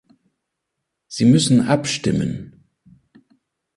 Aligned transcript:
Sie 1.07 1.25
müssen 1.25 1.61
abstimmen. 1.67 2.65